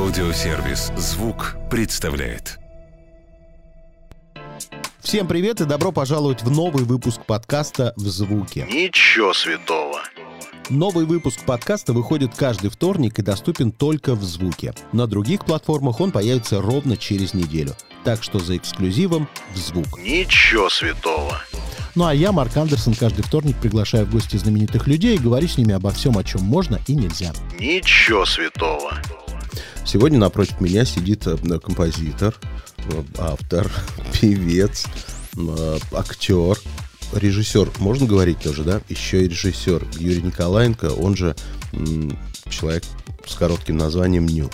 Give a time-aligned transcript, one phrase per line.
[0.00, 2.58] Аудиосервис «Звук» представляет.
[5.00, 8.66] Всем привет и добро пожаловать в новый выпуск подкаста «В звуке».
[8.72, 10.00] Ничего святого.
[10.70, 14.72] Новый выпуск подкаста выходит каждый вторник и доступен только в звуке.
[14.92, 17.74] На других платформах он появится ровно через неделю.
[18.02, 19.98] Так что за эксклюзивом в звук.
[19.98, 21.42] Ничего святого.
[21.94, 25.58] Ну а я, Марк Андерсон, каждый вторник приглашаю в гости знаменитых людей и говорю с
[25.58, 27.34] ними обо всем, о чем можно и нельзя.
[27.58, 28.94] Ничего святого.
[29.84, 32.34] Сегодня напротив меня сидит э, композитор,
[32.78, 33.70] э, автор,
[34.20, 34.86] певец,
[35.36, 36.58] э, актер,
[37.12, 38.80] режиссер, можно говорить тоже, да?
[38.88, 41.34] Еще и режиссер Юрий Николаенко, он же
[42.48, 42.84] человек
[43.26, 44.50] с коротким названием Ню.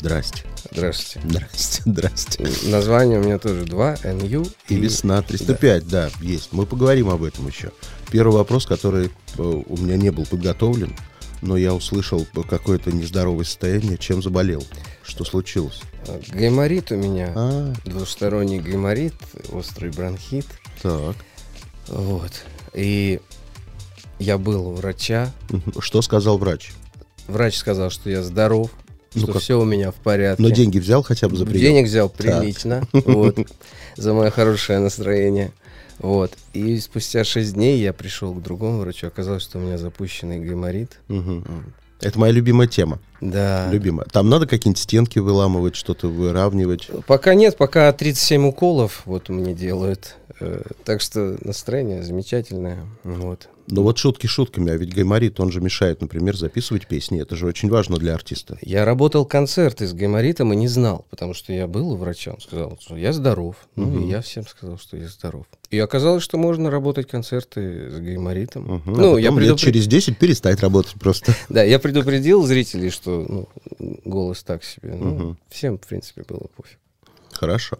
[0.00, 0.44] Здрасте.
[0.70, 1.28] Здравствуйте.
[1.28, 2.48] Здрасте, здрасте.
[2.68, 4.50] Название у меня тоже два, NU.
[4.68, 6.10] И весна 305, да.
[6.20, 6.48] есть.
[6.52, 7.70] Мы поговорим об этом еще.
[8.10, 10.94] Первый вопрос, который у меня не был подготовлен,
[11.44, 13.98] но я услышал какое-то нездоровое состояние.
[13.98, 14.64] Чем заболел?
[15.02, 15.80] Что случилось?
[16.32, 17.32] Гайморит у меня.
[17.34, 19.14] А, Двусторонний гайморит,
[19.52, 20.46] острый бронхит.
[20.82, 21.14] так.
[21.88, 22.32] Вот.
[22.72, 23.20] И
[24.18, 25.32] я был у врача.
[25.80, 26.72] Что сказал врач?
[27.28, 28.70] Врач сказал, что я здоров,
[29.14, 29.42] Ну что как?
[29.42, 30.42] все у меня в порядке.
[30.42, 31.60] Но деньги взял хотя бы за прием?
[31.60, 32.86] Денег взял прилично.
[32.92, 33.38] Вот.
[33.96, 35.52] За мое хорошее настроение.
[35.98, 36.36] Вот.
[36.52, 39.06] И спустя 6 дней я пришел к другому врачу.
[39.06, 41.00] Оказалось, что у меня запущенный гайморит.
[41.08, 41.72] Мгм.
[42.00, 43.00] Это моя любимая тема.
[43.20, 43.68] Да.
[43.70, 44.06] Любимая.
[44.10, 46.90] Там надо какие-нибудь стенки выламывать, что-то выравнивать.
[47.06, 50.16] Пока нет, пока 37 уколов вот мне делают.
[50.40, 52.84] Э, Так что настроение замечательное.
[53.04, 53.48] Вот.
[53.66, 57.22] Но вот шутки шутками, а ведь гайморит, он же мешает, например, записывать песни.
[57.22, 58.58] Это же очень важно для артиста.
[58.60, 62.40] Я работал концерты с гайморитом и не знал, потому что я был у врача, он
[62.42, 63.56] сказал, что я здоров.
[63.74, 65.46] Ну, и я всем сказал, что я здоров.
[65.70, 68.82] И оказалось, что можно работать концерты с гайморитом.
[68.86, 71.32] А Ну, я потом лет предупред- через 10 перестать работать просто.
[71.48, 73.48] Да, я предупредил зрителей, что ну,
[74.04, 74.94] голос так себе.
[74.94, 75.38] Ну, Мгм.
[75.48, 76.78] Всем, в принципе, было пофиг.
[77.32, 77.78] Хорошо.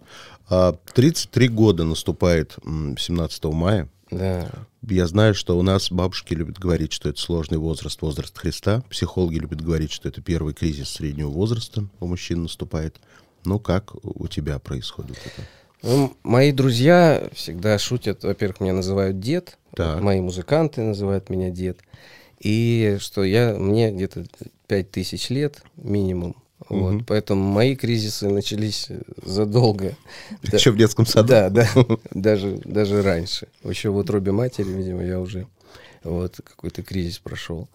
[0.48, 3.88] А 33 года наступает м, 17 мая.
[4.10, 4.50] Да.
[4.82, 8.82] Я знаю, что у нас бабушки любят говорить, что это сложный возраст, возраст Христа.
[8.90, 12.96] Психологи любят говорить, что это первый кризис среднего возраста у мужчин наступает.
[13.44, 15.46] Ну, как у тебя происходит это?
[15.82, 20.00] Ну, мои друзья всегда шутят, во-первых, меня называют дед, Так.
[20.00, 21.78] мои музыканты называют меня дед,
[22.44, 24.24] и что я, мне где-то
[24.68, 26.36] пять тысяч лет минимум,
[26.68, 28.88] вот, поэтому мои кризисы начались
[29.22, 29.94] задолго.
[30.42, 30.56] Да.
[30.56, 31.28] Еще в детском саду?
[31.28, 31.68] Да, да,
[32.12, 33.48] даже, даже раньше.
[33.64, 35.46] Еще в утробе матери, видимо, я уже
[36.02, 37.68] вот какой-то кризис прошел.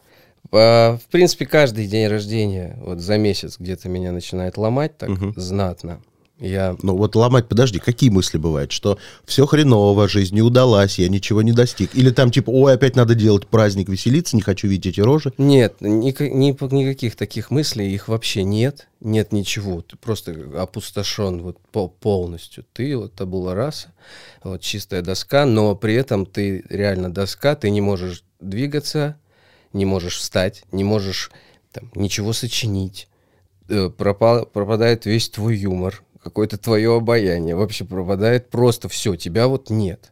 [0.50, 6.01] По- в принципе, каждый день рождения, вот за месяц где-то меня начинает ломать так знатно.
[6.39, 8.72] Я Ну вот ломать, подожди, какие мысли бывают?
[8.72, 11.94] Что все хреново, жизнь не удалась, я ничего не достиг.
[11.95, 15.33] Или там типа, ой, опять надо делать праздник, веселиться, не хочу видеть эти рожи.
[15.38, 18.88] Нет, ника- ни- никаких таких мыслей, их вообще нет.
[19.01, 19.81] Нет ничего.
[19.81, 22.66] Ты просто опустошен вот по- полностью.
[22.71, 23.94] Ты вот табула раса,
[24.44, 29.17] вот чистая доска, но при этом ты реально доска, ты не можешь двигаться,
[29.73, 31.31] не можешь встать, не можешь
[31.73, 33.07] там, ничего сочинить.
[33.67, 37.56] Э, пропа- пропадает весь твой юмор, какое-то твое обаяние.
[37.56, 40.12] Вообще пропадает просто все, тебя вот нет.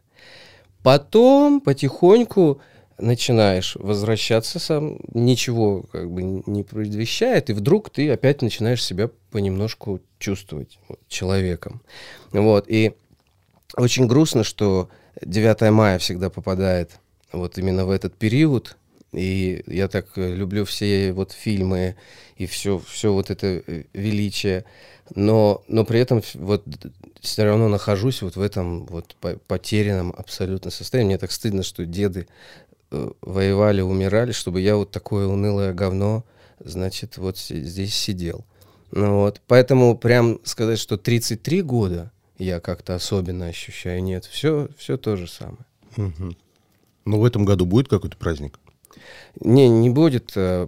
[0.82, 2.60] Потом потихоньку
[2.98, 10.00] начинаешь возвращаться сам, ничего как бы не предвещает, и вдруг ты опять начинаешь себя понемножку
[10.18, 11.80] чувствовать вот, человеком.
[12.32, 12.94] Вот, и
[13.76, 14.88] очень грустно, что
[15.22, 16.92] 9 мая всегда попадает
[17.32, 18.76] вот именно в этот период,
[19.12, 21.96] и я так э, люблю все вот фильмы
[22.36, 24.64] и все, все вот это э, величие,
[25.14, 26.64] но, но при этом вот
[27.20, 31.08] все равно нахожусь вот в этом вот по- потерянном абсолютно состоянии.
[31.10, 32.28] Мне так стыдно, что деды
[32.90, 36.24] э, воевали, умирали, чтобы я вот такое унылое говно,
[36.60, 38.44] значит, вот здесь сидел.
[38.90, 44.96] Ну вот, поэтому прям сказать, что 33 года я как-то особенно ощущаю, нет, все, все
[44.96, 45.64] то же самое.
[45.96, 48.58] Ну в этом году будет какой-то праздник?
[49.40, 50.32] Не, не будет.
[50.36, 50.66] э,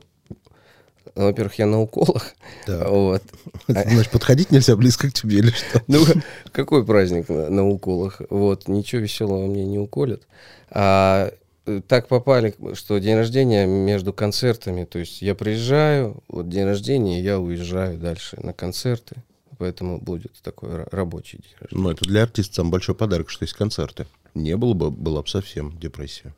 [1.14, 2.34] Во-первых, я на уколах.
[2.66, 2.88] Да.
[2.88, 3.22] Вот.
[3.68, 5.82] Значит, подходить нельзя близко к тебе или что?
[5.88, 6.04] Ну,
[6.52, 8.20] какой праздник на, на уколах?
[8.30, 10.22] Вот, ничего веселого мне не уколят.
[10.70, 11.32] А
[11.66, 14.84] э, так попали, что день рождения между концертами.
[14.84, 19.16] То есть я приезжаю, вот день рождения, я уезжаю дальше на концерты.
[19.58, 21.82] Поэтому будет такой ра- рабочий день рождения.
[21.82, 24.06] Ну это для артиста самый большой подарок, что есть концерты.
[24.34, 26.34] Не было бы, была бы совсем депрессия.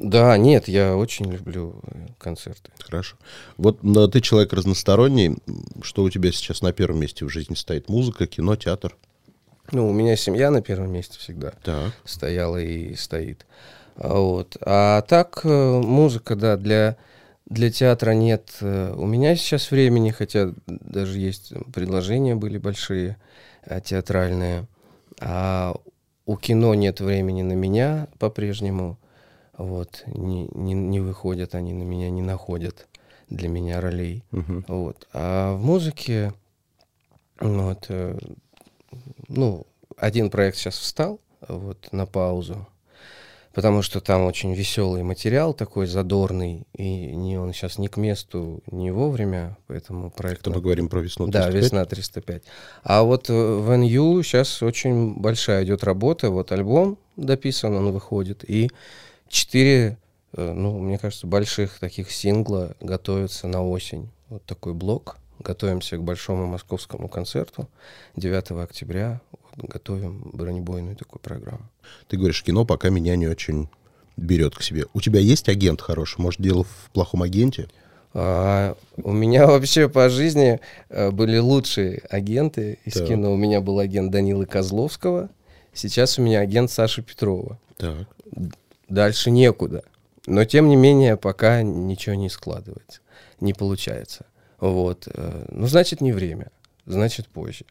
[0.00, 2.72] Да, нет, я очень люблю э, концерты.
[2.78, 3.16] Хорошо.
[3.58, 5.36] Вот ну, ты человек разносторонний.
[5.82, 7.90] Что у тебя сейчас на первом месте в жизни стоит?
[7.90, 8.96] Музыка, кино, театр?
[9.72, 11.52] Ну, у меня семья на первом месте всегда.
[11.62, 11.92] Так.
[12.06, 13.44] стояла и стоит.
[13.96, 14.56] А Вот.
[14.62, 16.96] А так, э, музыка, да, для,
[17.44, 23.18] для театра нет э, у меня сейчас времени, хотя даже есть предложения были большие
[23.84, 24.66] театральные.
[25.20, 25.74] А
[26.24, 28.96] у кино нет времени на меня по-прежнему.
[29.60, 32.88] Вот, не, не, не выходят они на меня, не находят
[33.28, 34.24] для меня ролей.
[34.30, 34.64] Мгм.
[34.68, 35.06] Вот.
[35.12, 36.32] А в музыке,
[37.40, 38.18] вот, э,
[39.28, 39.66] ну,
[39.98, 42.66] один проект сейчас встал вот, на паузу,
[43.52, 48.62] потому что там очень веселый материал такой задорный, и не он сейчас ни к месту,
[48.70, 50.40] ни вовремя, поэтому проект...
[50.40, 51.26] Это мы говорим про весну.
[51.26, 51.62] Да, 35?
[51.62, 52.42] весна 305.
[52.82, 56.30] А вот э, в NU сейчас очень большая идет работа.
[56.30, 58.42] Вот альбом дописан, он выходит.
[58.48, 58.70] И
[59.30, 59.96] четыре,
[60.34, 64.10] э, ну, мне кажется, больших таких сингла готовятся на осень.
[64.28, 65.16] Вот такой блок.
[65.38, 67.66] Готовимся к большому московскому концерту
[68.16, 69.22] 9 октября.
[69.56, 71.66] Вот готовим бронебойную такую программу.
[72.08, 73.68] Ты говоришь, кино пока меня не очень
[74.18, 74.84] берет к себе.
[74.92, 76.20] У тебя есть агент хороший?
[76.20, 77.68] Может, дело в плохом агенте?
[78.12, 80.60] А, у меня вообще по жизни
[80.90, 83.08] э, были лучшие агенты из Так.
[83.08, 83.32] кино.
[83.32, 85.30] У меня был агент Данилы Козловского.
[85.72, 87.58] Сейчас у меня агент Саши Петрова.
[87.78, 88.06] Так.
[88.90, 89.84] Дальше некуда.
[90.26, 93.00] Но тем не менее, пока ничего не складывается,
[93.40, 94.26] не получается.
[94.58, 95.08] Вот.
[95.12, 96.50] э, Ну, значит, не время,
[96.86, 97.64] значит, позже.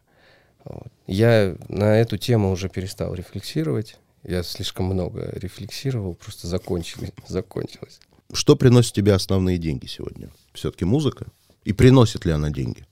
[0.64, 0.88] Вот.
[1.08, 3.98] Я на эту тему уже перестал рефлексировать.
[4.24, 8.00] Я слишком много рефлексировал, просто закончили, закончилось.
[8.34, 10.30] Что приносит тебе основные деньги сегодня?
[10.54, 11.28] Все-таки музыка?
[11.66, 12.86] И приносит ли она деньги?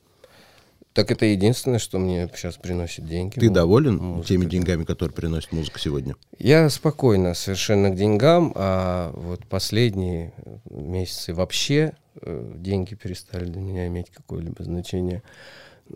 [0.97, 3.37] Так это единственное, что мне сейчас приносит деньги.
[3.39, 6.15] Ты доволен музыка, теми деньгами, которые приносит музыка сегодня?
[6.39, 10.33] Я спокойно совершенно к деньгам, а вот последние
[10.71, 15.21] месяцы вообще э, деньги перестали для меня иметь какое-либо значение.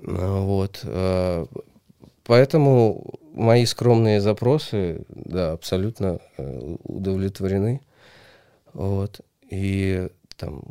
[0.05, 0.81] А, Вот.
[0.83, 1.47] э,
[2.23, 7.81] Поэтому мои скромные запросы, да, абсолютно э, удовлетворены.
[8.73, 9.21] Вот.
[9.49, 10.61] И там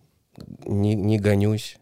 [0.67, 1.80] не, не гонюсь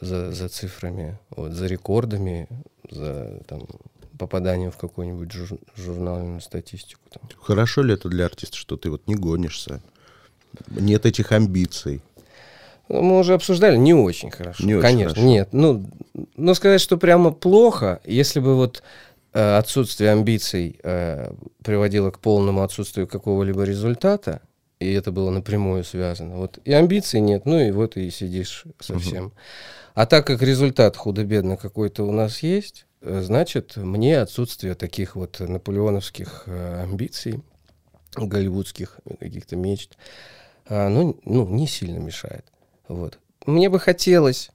[0.00, 2.48] за, за цифрами, вот, за рекордами,
[2.90, 3.66] за там,
[4.18, 7.00] попаданием в какую-нибудь жур- журнальную статистику.
[7.10, 7.22] Там.
[7.40, 9.80] Хорошо ли это для артиста, что ты вот не гонишься?
[10.70, 12.00] Нет этих амбиций.
[12.88, 14.64] Ну, Мы уже обсуждали, не очень хорошо.
[14.64, 15.28] Не очень Конечно, хорошо.
[15.28, 15.48] нет.
[15.52, 15.84] Ну,
[16.36, 18.82] но сказать, что прямо плохо, если бы вот
[19.34, 21.30] э, отсутствие амбиций э,
[21.62, 24.40] приводило к полному отсутствию какого-либо результата,
[24.80, 26.36] и это было напрямую связано.
[26.36, 29.32] Вот и амбиций нет, ну и вот и сидишь совсем.
[29.98, 35.40] А так как результат худо-бедно какой-то у нас есть, э, значит, мне отсутствие таких вот
[35.40, 37.42] наполеоновских э, амбиций,
[38.14, 39.98] голливудских каких-то мечт,
[40.70, 42.44] ну, ну, не сильно мешает.
[42.86, 43.18] Вот.
[43.44, 44.52] Мне бы хотелось,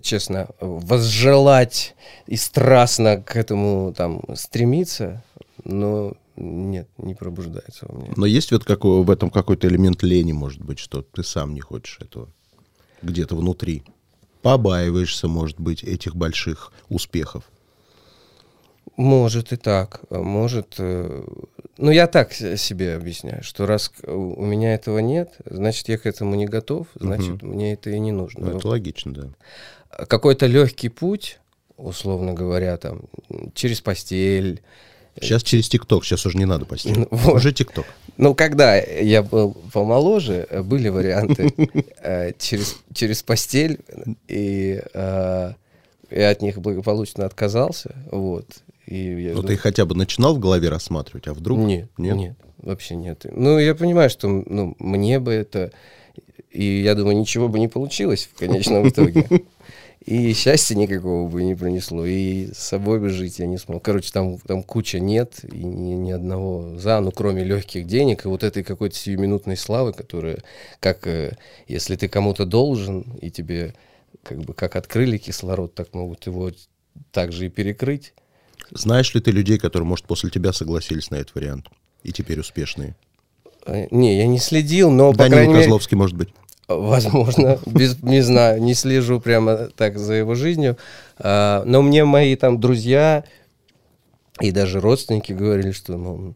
[0.00, 1.96] честно, возжелать
[2.28, 5.24] и страстно к этому там стремиться,
[5.64, 8.12] но нет, не пробуждается во мне.
[8.14, 11.60] Но есть вот какой, в этом какой-то элемент лени, может быть, что ты сам не
[11.60, 12.28] хочешь этого
[13.02, 13.82] где-то внутри.
[14.44, 17.44] Побаиваешься, может быть, этих больших успехов.
[18.96, 20.74] Может и так, а может...
[20.78, 21.24] э,
[21.78, 26.36] Ну, я так себе объясняю, что раз у меня этого нет, значит, я к этому
[26.36, 28.50] не готов, значит, мне это и не нужно.
[28.50, 30.04] Ну, это логично, да.
[30.06, 31.40] Какой-то легкий путь,
[31.76, 33.00] условно говоря, там,
[33.54, 34.62] через постель,
[35.20, 36.98] Сейчас через ТикТок, сейчас уже не надо постель.
[36.98, 37.36] Ну, вот.
[37.36, 37.86] Уже ТикТок.
[38.16, 41.52] Ну, когда я был помоложе, э, были варианты
[42.02, 43.80] э, через, через постель,
[44.28, 45.52] и э,
[46.10, 47.94] я от них благополучно отказался.
[48.10, 48.46] Вот.
[48.86, 51.58] И Ну, ты хотя бы начинал в голове рассматривать, а вдруг?
[51.58, 53.24] Нет, нет, вообще нет.
[53.30, 55.72] Ну, я понимаю, что ну, мне бы это...
[56.50, 59.26] И я думаю, ничего бы не получилось в конечном итоге.
[60.04, 63.82] И счастья никакого бы не принесло, и с собой бы жить я не смог.
[63.82, 68.28] Короче, там, там куча нет, и ни, ни одного за, ну, кроме легких денег и
[68.28, 70.42] вот этой какой-то сиюминутной славы, которая,
[70.78, 73.74] как э, если ты кому-то должен, и тебе
[74.22, 76.50] как бы как открыли кислород, так могут его
[77.10, 78.12] также и перекрыть.
[78.70, 81.68] Знаешь ли ты людей, которые, может, после тебя согласились на этот вариант?
[82.02, 82.94] И теперь успешные.
[83.64, 86.28] Э, Не, я не следил, но, по Данила крайней мере, Козловский, может быть.
[86.68, 90.76] Возможно, без, не знаю, не слежу прямо так за его жизнью.
[91.18, 93.24] А, но мне мои там друзья
[94.40, 96.34] и даже родственники говорили, что, ну,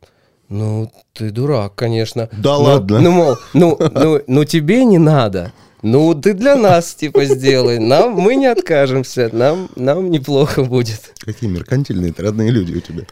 [0.49, 2.28] ну ты дурак, конечно.
[2.32, 3.00] Да Но- ладно?
[3.00, 5.52] Ну, мол, ну, ну, ну тебе не надо.
[5.82, 7.78] Ну, ты для нас, типа, сделай.
[7.78, 11.14] Нам, мы не откажемся, нам, нам неплохо будет.
[11.20, 13.04] Какие меркантильные ты родные люди у тебя.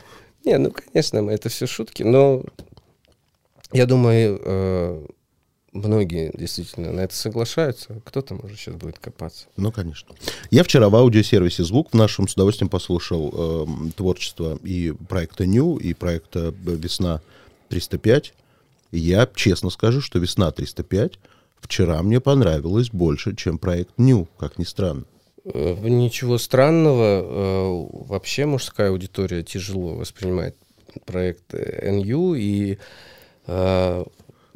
[0.45, 2.43] Не, ну, конечно, это все шутки, но
[3.73, 5.07] я думаю, э,
[5.77, 8.01] многие действительно на это соглашаются.
[8.05, 9.47] Кто-то, может, сейчас будет копаться.
[9.57, 10.15] Ну, конечно.
[10.51, 15.77] Я вчера в аудиосервисе «Звук» в нашем с удовольствием послушал эм, творчество и проекта «Ню»,
[15.77, 17.21] и проекта «Весна
[17.71, 18.33] 305».
[18.93, 21.15] И я честно скажу, что «Весна 305»
[21.61, 25.05] в вчера мне понравилось больше, чем проект New, как ни странно.
[25.45, 27.23] Э, Ничего странного.
[27.23, 30.57] Э, Вообще мужская аудитория тяжело воспринимает
[31.05, 32.79] проект э, NU, и
[33.47, 34.05] э,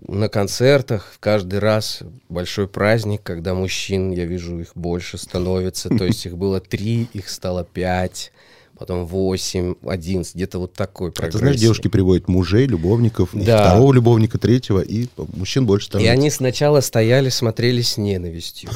[0.06, 5.88] на концертах каждый раз большой праздник, когда мужчин, я вижу, их больше становится.
[5.88, 8.32] То есть их было три, их стало пять,
[8.78, 13.68] потом восемь, одиннадцать, где-то вот такой А ты знаешь, девушки приводят мужей, любовников, и Да.
[13.70, 16.12] второго любовника, третьего, и мужчин больше И становится.
[16.12, 18.70] они сначала стояли, смотрели с ненавистью.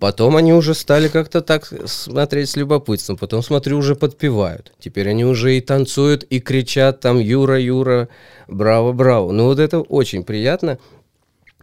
[0.00, 3.18] Потом они уже стали как-то так смотреть с любопытством.
[3.18, 4.72] Потом, смотрю, уже подпевают.
[4.78, 8.08] Теперь они уже и танцуют, и кричат там «Юра, Юра,
[8.48, 9.30] браво, браво».
[9.30, 10.78] Ну вот это очень приятно.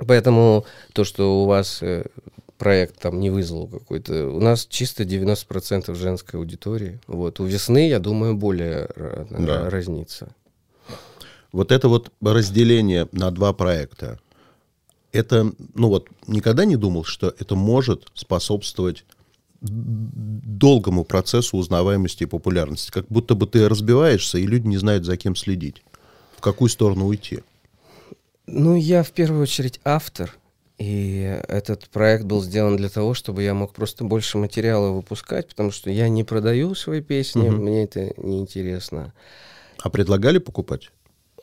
[0.08, 2.06] Поэтому то, что у вас э,
[2.60, 4.28] проект там не вызвал какой-то...
[4.30, 7.00] У нас чисто 90% женской аудитории.
[7.08, 7.40] Вот.
[7.40, 8.88] У «Весны», я думаю, более
[9.32, 9.68] Да.
[9.72, 10.30] разнится.
[11.52, 14.20] Вот это вот разделение на два проекта,
[15.18, 19.04] это, ну вот, никогда не думал, что это может способствовать
[19.60, 22.92] долгому процессу узнаваемости и популярности.
[22.92, 25.82] Как будто бы ты разбиваешься, и люди не знают, за кем следить.
[26.38, 27.40] В какую сторону уйти.
[28.46, 30.38] Ну, я в первую очередь автор,
[30.78, 35.72] и этот проект был сделан для того, чтобы я мог просто больше материала выпускать, потому
[35.72, 37.64] что я не продаю свои песни, Мгм.
[37.64, 39.14] мне это неинтересно.
[39.80, 40.92] А предлагали покупать?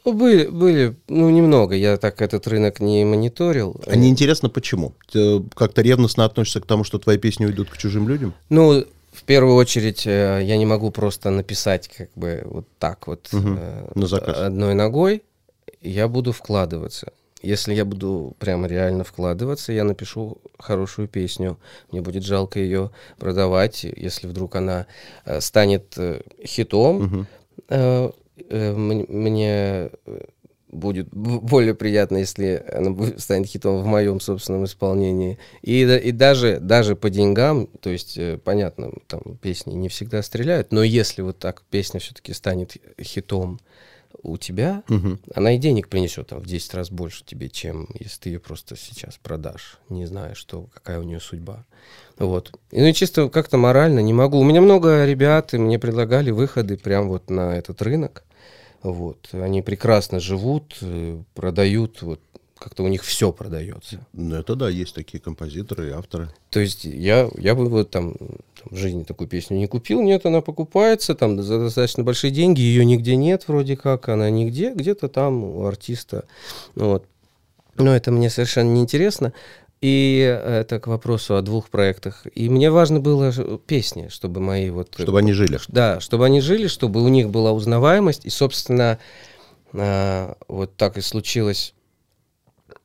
[0.05, 3.81] Ну, Были, были, ну, немного, я так этот рынок не мониторил.
[3.87, 4.93] А не интересно, почему?
[5.11, 8.35] Ты как-то ревностно относишься к тому, что твои песни уйдут к чужим людям?
[8.51, 13.29] Ну, в первую очередь, э, я не могу просто написать как бы вот так вот
[13.33, 14.37] э, На заказ.
[14.37, 15.23] одной ногой.
[15.81, 17.13] Я буду вкладываться.
[17.41, 21.59] Если я буду прямо реально вкладываться, я напишу хорошую песню.
[21.93, 24.87] Мне будет жалко ее продавать, если вдруг она
[25.25, 27.27] э, станет э, хитом.
[27.69, 28.13] Мгм.
[28.49, 30.21] Э, мне э,
[30.69, 35.39] будет более приятно, если она станет хитом в моем собственном исполнении.
[35.63, 40.73] И, и даже, даже по деньгам, то есть, э, понятно, там песни не всегда стреляют,
[40.73, 43.61] но если вот так песня все-таки станет хитом
[44.23, 45.19] у тебя, Мгм.
[45.35, 48.77] она и денег принесет там в 10 раз больше тебе, чем если ты ее просто
[48.77, 51.65] сейчас продашь, не зная, что, какая у нее судьба.
[52.19, 52.53] Вот.
[52.71, 54.39] И, ну и чисто как-то морально не могу.
[54.39, 58.25] У меня много ребят, и мне предлагали выходы прям вот на этот рынок.
[58.83, 59.29] Вот.
[59.33, 62.21] Они прекрасно живут, э, продают, вот
[62.59, 64.07] как-то у них все продается.
[64.13, 66.31] Ну, это да, есть такие композиторы и авторы.
[66.51, 70.25] То есть я, я бы вот там, там в жизни такую песню не купил, нет,
[70.27, 75.09] она покупается там за достаточно большие деньги, ее нигде нет вроде как, она нигде, где-то
[75.09, 76.25] там у артиста.
[76.75, 77.07] Ну Вот.
[77.77, 79.33] Но это мне совершенно не интересно.
[79.81, 82.27] И это к вопросу о двух проектах.
[82.35, 83.33] И мне важно было
[83.67, 84.95] песни, чтобы мои вот...
[84.97, 85.61] Чтобы они жили.
[85.69, 88.25] Да, чтобы они жили, чтобы у них была узнаваемость.
[88.25, 88.99] И, собственно,
[89.75, 91.75] а, вот так и случилось,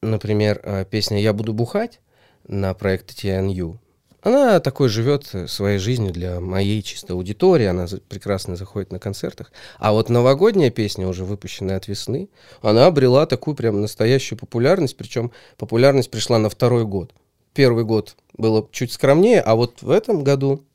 [0.01, 1.99] например, а, песня «Я буду бухать»
[2.47, 3.77] на проекте TNU.
[4.21, 9.51] Она такой живет э, своей жизнью для моей чисто аудитории, она прекрасно заходит на концертах.
[9.77, 12.27] А вот новогодняя песня, уже выпущенная от весны,
[12.61, 17.13] она обрела такую прям настоящую популярность, причем популярность пришла на второй год.
[17.53, 20.65] Первый год было чуть скромнее, а вот в этом году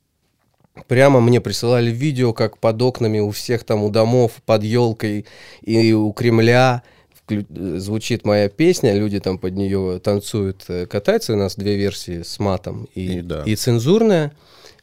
[0.88, 5.24] Прямо мне присылали видео, как под окнами у всех там у домов, под елкой
[5.62, 6.93] и у Кремля э,
[7.28, 11.32] звучит моя песня, люди там под нее танцуют, э, катаются.
[11.32, 13.42] У нас две версии с матом и, И да.
[13.44, 14.32] и цензурная.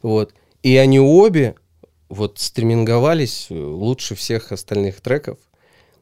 [0.02, 0.34] Вот.
[0.62, 1.54] И они обе
[2.08, 5.38] вот стриминговались э, лучше всех остальных треков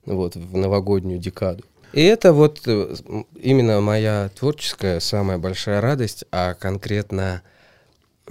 [0.06, 1.64] вот, в новогоднюю декаду.
[1.92, 2.94] И это вот э,
[3.40, 7.42] именно моя творческая самая большая радость, а конкретно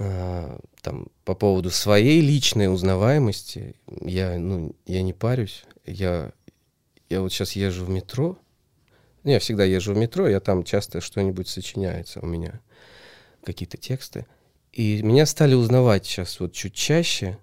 [0.02, 6.32] а, там по поводу своей личной узнаваемости я ну я не парюсь я
[7.10, 8.38] я вот сейчас езжу в метро
[9.24, 12.60] ну, я всегда езжу в метро я там часто что-нибудь сочиняется у меня
[13.44, 14.26] какие-то тексты
[14.72, 17.38] и меня стали узнавать сейчас вот чуть чаще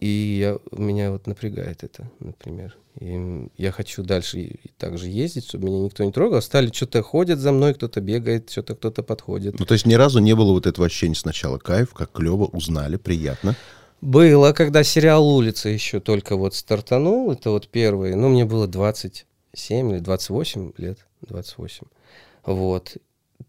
[0.00, 5.08] и я, меня вот напрягает это например и я хочу дальше и, и так же
[5.08, 9.02] ездить чтобы меня никто не трогал стали что-то ходят за мной кто-то бегает что-то кто-то
[9.02, 11.58] подходит Ну, то есть ни разу не было вот этого ощущения сначала.
[11.58, 13.54] Кайф, как клево, узнали, приятно.
[14.00, 19.92] Было, когда сериал «Улица» еще только вот стартанул, это вот первый, ну, мне было 27
[19.92, 21.86] или 28 лет, 28,
[22.44, 22.96] вот.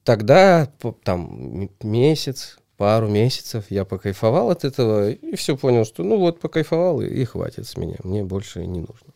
[0.04, 0.72] Тогда
[1.04, 7.02] там месяц, пару месяцев я покайфовал от этого и все понял, что ну вот покайфовал
[7.02, 9.14] и, и хватит с меня, мне больше не нужно.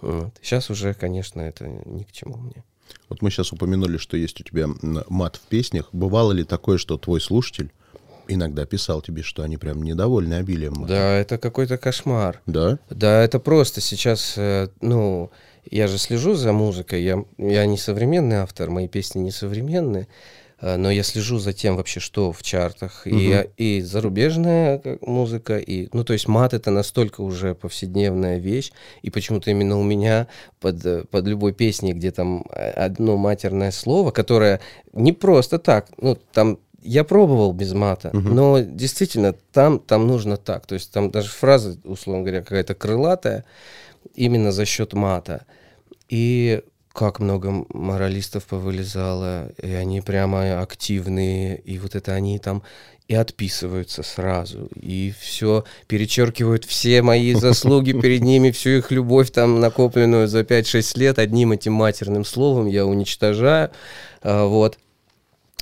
[0.00, 0.34] Вот.
[0.42, 2.64] Сейчас уже, конечно, это ни к чему мне.
[3.08, 4.68] Вот мы сейчас упомянули, что есть у тебя
[5.08, 5.88] мат в песнях.
[5.92, 7.72] Бывало ли такое, что твой слушатель
[8.28, 10.86] иногда писал тебе, что они прям недовольны обилием.
[10.86, 12.40] Да, это какой-то кошмар.
[12.46, 12.78] Да?
[12.90, 15.30] Да, это просто сейчас, э, ну,
[15.70, 20.08] я же слежу за музыкой, я, я не современный автор, мои песни не современные,
[20.60, 25.58] э, но я слежу за тем вообще, что в чартах, и, и зарубежная как, музыка,
[25.58, 30.28] и, ну, то есть мат это настолько уже повседневная вещь, и почему-то именно у меня
[30.60, 34.60] под, э, под любой песней, где там э, одно матерное слово, которое
[34.92, 40.66] не просто так, ну, там я пробовал без мата, но действительно там, там нужно так.
[40.66, 43.44] То есть там даже фраза, условно говоря, какая-то крылатая,
[44.14, 45.46] именно за счет мата.
[46.08, 46.62] И
[46.92, 52.62] как много моралистов повылезало, и они прямо активные, и вот это они там
[53.08, 59.60] и отписываются сразу, и все перечеркивают все мои заслуги перед ними, всю их любовь там
[59.60, 63.70] накопленную за 5-6 лет одним этим матерным словом я уничтожаю,
[64.22, 64.78] А, вот.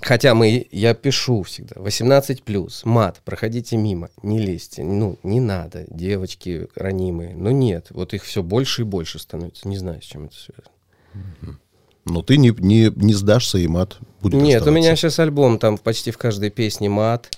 [0.02, 5.86] Хотя мы, я пишу всегда, 18 плюс, мат, проходите мимо, не лезьте, ну, не надо,
[5.88, 7.36] девочки ранимые.
[7.36, 11.58] Но нет, вот их все больше и больше становится, не знаю, с чем это связано.
[12.04, 14.70] Но ты не, не, не сдашься, и мат будет Нет, у оставаться.
[14.72, 17.30] меня сейчас альбом, там почти в каждой песне мат,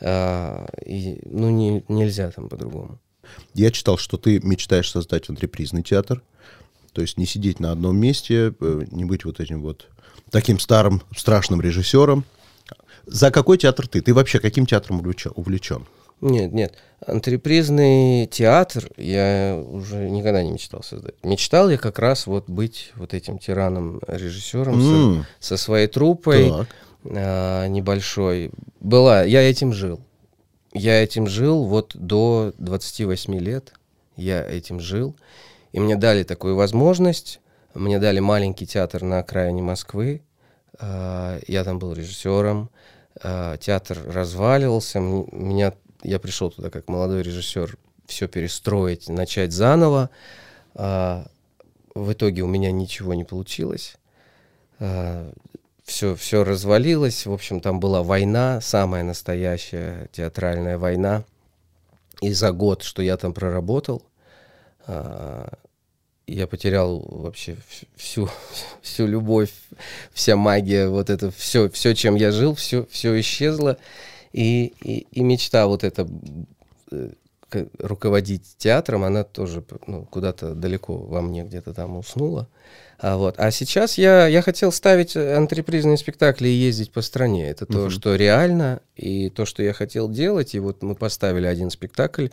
[0.00, 3.00] а, и, ну, не, нельзя там по-другому.
[3.54, 6.22] Я читал, что ты мечтаешь создать антрепризный театр.
[6.92, 9.88] То есть не сидеть на одном месте, э, не быть вот этим вот
[10.32, 12.24] таким старым страшным режиссером.
[13.06, 14.00] За какой театр ты?
[14.00, 14.98] Ты вообще каким театром
[15.34, 15.86] увлечен?
[16.20, 16.74] Нет, нет.
[17.04, 21.14] Антрепризный театр я уже никогда не мечтал создать.
[21.24, 25.26] Мечтал я как раз вот быть вот этим тираном-режиссером М.
[25.40, 26.68] со, со своей труппой Так.
[27.04, 28.52] а, небольшой.
[28.78, 30.00] Была, я этим жил.
[30.72, 33.74] Я этим жил вот до 28 лет.
[34.16, 35.16] Я этим жил.
[35.72, 37.40] И мне дали такую возможность.
[37.74, 40.22] Мне дали маленький театр на окраине Москвы.
[40.78, 42.70] А, Я там был режиссером.
[43.22, 45.00] А, Театр разваливался.
[45.00, 47.76] Меня, я пришел туда как молодой режиссер
[48.06, 50.10] все перестроить, начать заново.
[50.74, 51.26] А,
[51.94, 53.96] В итоге у меня ничего не получилось.
[55.84, 57.26] Все, все развалилось.
[57.26, 61.24] В общем, там была война, самая настоящая театральная война.
[62.20, 64.02] И за год, что я там проработал,
[66.26, 68.28] я потерял вообще вс- всю,
[68.82, 69.50] всю любовь,
[70.12, 73.76] вся магия, вот это все, все, чем я жил, все, все исчезло.
[74.32, 76.08] И, и, и мечта вот эта
[76.90, 77.10] э,
[77.78, 82.48] руководить театром, она тоже ну, куда-то далеко во мне где-то там уснула.
[82.98, 83.34] А, вот.
[83.38, 87.50] а сейчас я, я хотел ставить антрепризные спектакли и ездить по стране.
[87.50, 90.54] Это то, что реально, и то, что я хотел делать.
[90.54, 92.28] И вот мы поставили один спектакль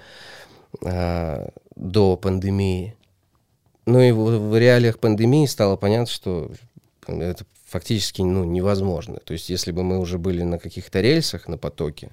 [0.86, 2.96] а, до пандемии.
[3.90, 6.52] Ну и в, в реалиях пандемии стало понятно, что
[7.08, 9.18] это фактически ну, невозможно.
[9.24, 12.12] То есть если бы мы уже были на каких-то рельсах, на потоке,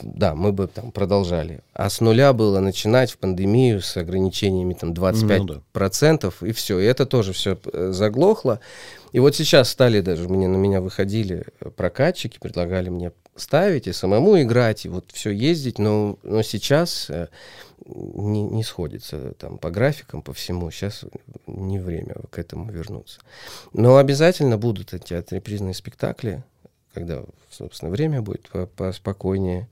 [0.00, 1.60] да, мы бы там продолжали.
[1.72, 5.60] А с нуля было начинать в пандемию с ограничениями там 25%, Ну да.
[5.72, 6.78] процентов, и все.
[6.80, 8.60] И это тоже все заглохло.
[9.12, 13.92] И вот сейчас стали даже, мне, на меня выходили э, прокатчики, предлагали мне ставить и
[13.92, 17.28] самому играть, и вот все ездить, но, но сейчас э,
[17.94, 20.70] не, не сходится там по графикам, по всему.
[20.70, 21.04] Сейчас
[21.46, 23.20] не время к этому вернуться.
[23.72, 26.44] Но обязательно будут эти отрепризные спектакли,
[26.94, 29.68] когда, собственно, время будет по- поспокойнее.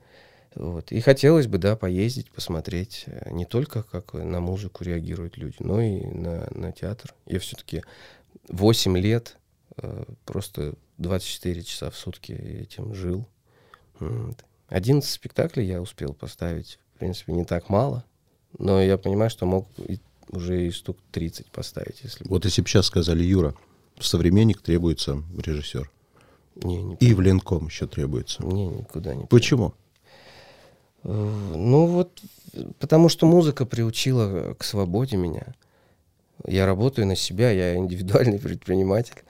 [0.55, 0.91] Вот.
[0.93, 5.81] И хотелось бы, да, поездить, посмотреть э, не только, как на музыку реагируют люди, но
[5.81, 7.15] и на, на театр.
[7.27, 7.83] Я все-таки
[8.49, 9.37] 8 лет,
[9.77, 13.27] э, просто 24 часа в сутки этим жил.
[14.01, 14.45] Вот.
[14.69, 18.05] 11 спектаклей я успел поставить, в принципе, не так мало,
[18.59, 22.27] но я понимаю, что мог и- уже и штук 30 поставить, если.
[22.29, 23.55] Вот если бы сейчас сказали, Юра,
[23.97, 25.89] в современник требуется режиссер.
[26.57, 28.43] Не, не, И в Ленком еще требуется.
[28.45, 29.75] не, никуда не Почему?
[31.05, 32.21] Э, Ну вот,
[32.81, 35.55] потому что музыка приучила к свободе меня.
[36.45, 39.23] Я работаю на себя, я индивидуальный предприниматель,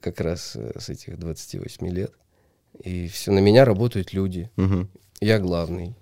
[0.00, 2.12] как раз э, с этих 28 лет.
[2.82, 4.50] И все, на меня работают люди.
[4.56, 4.88] Мгм.
[5.20, 5.94] Я главный.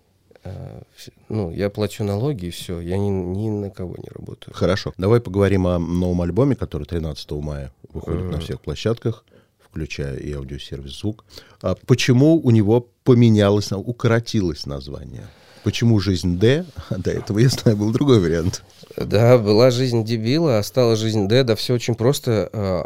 [0.44, 0.83] Э,
[1.28, 2.81] Ну, я плачу налоги, и все.
[2.81, 4.55] Я ни, ни на кого не работаю.
[4.55, 4.92] Хорошо.
[4.98, 9.24] Давай поговорим о новом альбоме, который 13 мая выходит на всех площадках,
[9.64, 11.24] включая и аудиосервис «Звук».
[11.62, 15.26] А почему у него поменялось, укоротилось название?
[15.64, 16.64] Почему «Жизнь Д»?
[16.90, 18.64] До этого, я знаю, был другой вариант.
[18.96, 21.55] Да, была жизнь дебила, а стала жизнь Деда.
[21.57, 22.50] Все очень просто.
[22.52, 22.85] э,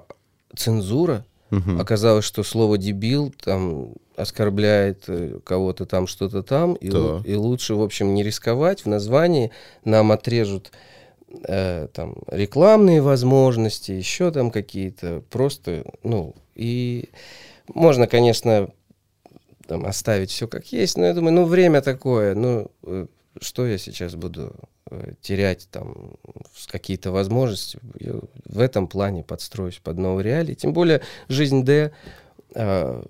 [0.57, 1.25] Цензура.
[1.79, 7.27] Оказалось, что слово дебил там оскорбляет э, кого-то там, что-то там, и, Так.
[7.27, 8.85] и лучше, в общем, не рисковать.
[8.85, 9.51] В названии
[9.85, 10.73] нам отрежут
[11.45, 15.23] э, там рекламные возможности, еще там какие-то.
[15.31, 17.11] Просто, ну, и
[17.75, 18.69] можно, конечно,
[19.67, 20.97] там, оставить все как есть.
[20.97, 23.07] Но я думаю, ну, время такое, ну, э,
[23.41, 24.55] что я сейчас буду
[24.91, 26.17] э, терять там
[26.69, 27.79] какие-то возможности.
[28.01, 28.15] Я
[28.47, 30.55] в этом плане подстроюсь под новые реалии.
[30.55, 31.93] Тем более жизнь Д
[32.55, 33.03] э,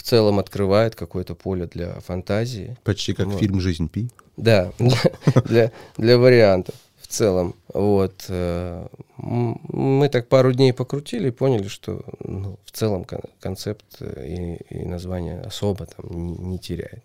[0.00, 2.74] в целом открывает какое-то поле для фантазии.
[2.84, 3.38] Почти как Вот.
[3.38, 4.08] фильм «Жизнь Пи».
[4.38, 4.72] Да,
[5.44, 7.54] для, для вариантов в целом.
[7.74, 8.24] Вот.
[8.28, 8.86] э,
[9.18, 14.74] Мы так пару дней покрутили и поняли, что ну, в целом кон- концепт э, и,
[14.78, 17.04] и название особо там не, не теряет.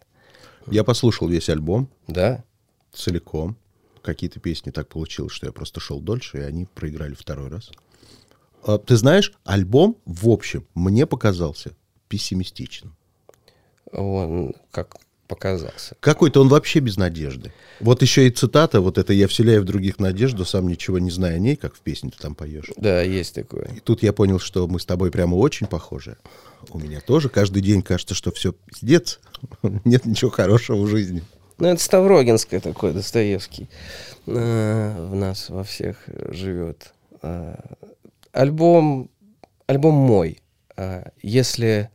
[0.71, 2.45] Я послушал весь альбом Да,
[2.93, 3.57] целиком.
[4.03, 7.71] Какие-то песни так получилось, что я просто шел дольше, и они проиграли второй раз.
[8.63, 11.71] А, Ты знаешь, альбом, в общем, мне показался
[12.07, 12.95] пессимистичным.
[13.91, 15.95] он как показался.
[16.01, 17.51] Какой-то он вообще без надежды.
[17.79, 21.35] Вот еще и цитата, вот это «Я вселяю в других надежду, сам ничего не зная
[21.35, 22.69] о ней», как в песне ты там поешь.
[22.77, 23.65] Да, есть такое.
[23.75, 26.17] И тут я понял, что мы с тобой прямо очень похожи.
[26.69, 29.19] У меня тоже каждый день кажется, что все пиздец.
[29.83, 31.23] Нет ничего хорошего в жизни.
[31.57, 33.67] Ну, это Ставрогинское такое, Достоевский.
[34.27, 36.93] э, В нас во всех живет.
[37.23, 37.55] Э,
[38.31, 39.09] Альбом,
[39.65, 40.39] альбом мой.
[40.77, 41.89] Э, Если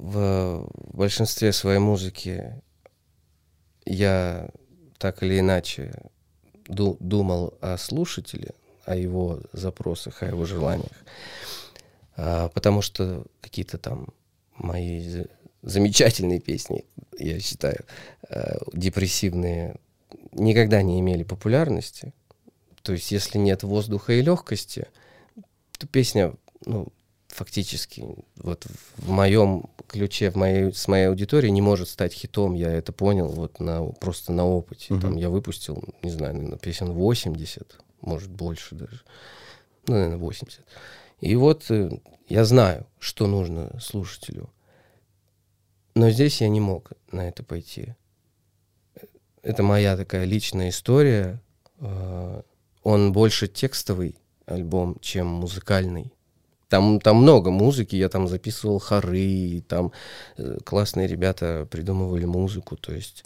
[0.00, 2.54] в большинстве своей музыки
[3.84, 4.48] я
[4.98, 5.92] так или иначе
[6.66, 8.54] ду- думал о слушателе,
[8.86, 11.04] о его запросах, о его желаниях,
[12.16, 14.08] а, потому что какие-то там
[14.56, 15.28] мои за-
[15.62, 16.86] замечательные песни,
[17.18, 17.84] я считаю,
[18.30, 19.76] э, депрессивные,
[20.32, 22.14] никогда не имели популярности.
[22.82, 24.86] То есть, если нет воздуха и легкости,
[25.78, 26.32] то песня,
[26.64, 26.88] ну,
[27.30, 28.04] фактически,
[28.36, 28.66] вот
[28.96, 32.54] в моем ключе, в моей, с моей аудиторией не может стать хитом.
[32.54, 34.98] Я это понял вот на, просто на опыте.
[35.00, 39.00] Там я выпустил, не знаю, наверное, песен 80, может, больше даже.
[39.86, 40.60] Ну, наверное, 80.
[41.20, 41.90] И вот э,
[42.28, 44.50] я знаю, что нужно слушателю.
[45.94, 47.94] Но здесь я не мог на это пойти.
[49.42, 51.42] Это моя такая личная история.
[51.78, 52.42] Э,
[52.82, 54.16] Он больше текстовый
[54.46, 56.12] альбом, чем музыкальный.
[56.70, 59.90] Там, там много музыки, я там записывал хоры, там
[60.36, 63.24] э, классные ребята придумывали музыку, то есть...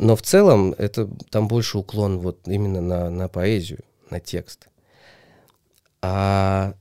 [0.00, 4.68] Но в целом это там больше уклон вот именно на, на поэзию, на текст.
[6.02, 6.74] А,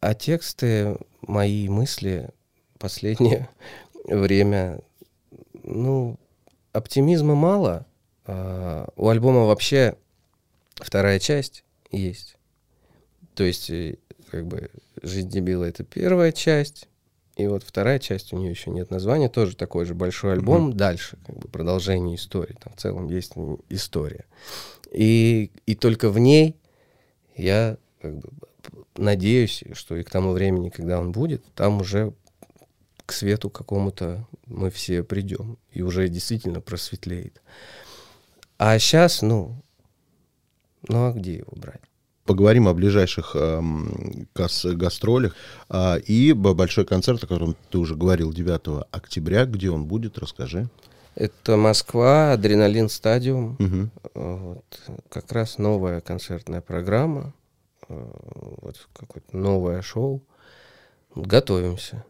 [0.00, 2.30] а тексты, мои мысли
[2.78, 3.48] последнее
[4.04, 4.80] время,
[5.62, 6.18] ну,
[6.72, 7.86] оптимизма мало.
[8.26, 9.96] А, у альбома вообще
[10.74, 12.36] вторая часть есть.
[13.36, 13.96] То есть, э,
[14.30, 14.70] как бы,
[15.04, 16.88] «Жизнь дебила»— это первая часть,
[17.36, 20.72] и вот вторая часть, у нее еще нет названия, тоже такой же большой альбом.
[20.72, 22.56] Дальше, как бы, продолжение истории.
[22.62, 23.32] Там в целом есть
[23.68, 24.24] история.
[24.92, 26.56] И, и только в ней
[27.36, 28.30] я как бы,
[28.96, 32.14] надеюсь, что и к тому времени, когда он будет, там уже
[33.04, 35.58] к свету какому-то мы все придем.
[35.72, 37.42] И уже действительно просветлеет.
[38.58, 39.60] А сейчас, ну,
[40.86, 41.82] ну а где его брать?
[42.24, 43.36] Поговорим о ближайших
[44.34, 45.34] гас- гастролях.
[45.68, 49.44] А, и большой концерт, о котором ты уже говорил, 9 октября.
[49.44, 50.68] Где он будет, расскажи.
[51.14, 53.56] Это Москва, Адреналин Стадиум.
[53.58, 53.90] Мгм.
[54.14, 54.64] Вот.
[55.10, 57.34] Как раз новая концертная программа.
[57.88, 58.10] э,
[58.62, 60.22] Вот какое-то новое шоу.
[61.14, 62.04] Готовимся.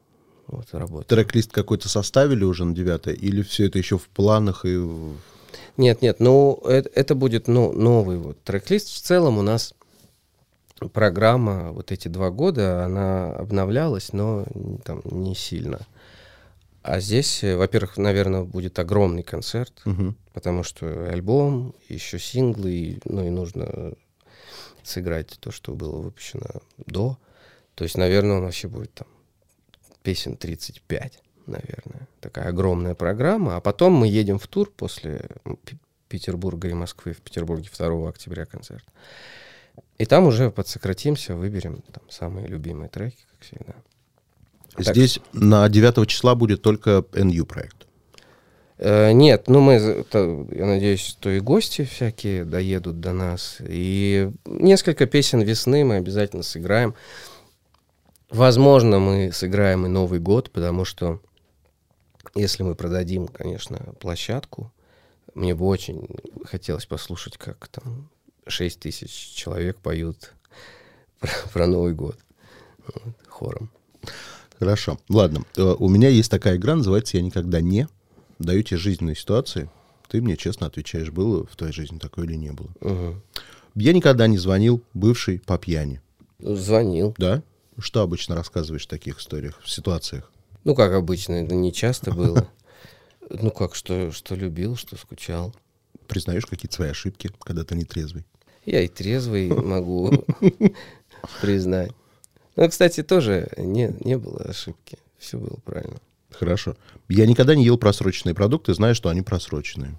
[0.47, 1.07] Вот, работаем.
[1.07, 4.77] Трек-лист какой-то составили уже на 9 или все это еще в планах и...
[4.77, 5.17] в-
[5.77, 8.89] Нет, нет, ну это, это будет ну, новый вот трек-лист.
[8.89, 9.75] В целом у нас
[10.89, 14.45] программа вот эти два года, она обновлялась, но
[14.85, 15.81] там не сильно.
[16.83, 20.17] А здесь, во-первых, наверное, будет огромный концерт, Мгм.
[20.35, 23.95] потому что альбом, еще синглы, и, ну и нужно
[24.83, 26.47] сыграть то, что было выпущено
[26.87, 27.17] до.
[27.75, 29.09] То есть, наверное, он вообще будет там
[30.03, 32.07] песен 35, наверное.
[32.21, 33.57] Такая огромная программа.
[33.57, 35.27] А потом мы едем в тур после
[36.09, 37.15] Петербурга и Москвы.
[37.15, 38.85] В Петербурге 2 октября концерт.
[39.99, 43.75] И там уже подсократимся, выберем там самые любимые треки, как всегда.
[44.77, 44.87] Так.
[44.87, 47.87] Здесь на 9 числа будет только NU проект.
[48.79, 53.59] Э, Нет, ну мы, за- то, я надеюсь, что и гости всякие доедут до нас.
[53.61, 56.95] И несколько песен весны мы обязательно сыграем.
[58.31, 61.21] Возможно, мы сыграем и Новый год, потому что
[62.35, 64.73] если мы продадим, конечно, площадку,
[65.35, 66.09] мне бы очень
[66.45, 68.11] хотелось послушать, как там
[68.47, 70.33] 6 тысяч человек поют
[71.21, 72.19] про, про Новый год
[72.87, 73.71] Вот, хором.
[74.59, 74.99] Хорошо.
[75.09, 75.45] Ладно.
[75.57, 77.89] Э, У меня есть такая игра, называется «Я никогда не».
[78.39, 79.71] Даю тебе жизненные ситуации.
[80.09, 82.69] Ты мне честно отвечаешь, было в твоей жизни такое или не было.
[82.81, 83.23] Мгм.
[83.75, 86.01] Я никогда не звонил бывший по пьяни.
[86.39, 87.15] Звонил.
[87.19, 87.43] Да?
[87.79, 90.31] Что обычно рассказываешь в таких историях, в ситуациях?
[90.65, 92.49] Ну, как обычно, это не часто было.
[93.31, 95.55] Ну, как, что, что любил, что скучал.
[96.07, 98.25] Признаешь какие-то свои ошибки, когда ты не трезвый?
[98.65, 100.25] Я и трезвый могу
[101.41, 101.93] признать.
[102.57, 104.99] Ну, кстати, тоже не, не было ошибки.
[105.19, 106.01] Все было правильно.
[106.31, 106.77] Хорошо.
[107.09, 109.99] Я никогда не ел просроченные продукты, знаю, что они просроченные.